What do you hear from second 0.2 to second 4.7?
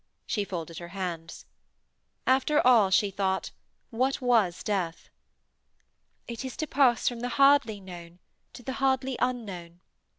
She folded her hands. After all, she thought, what was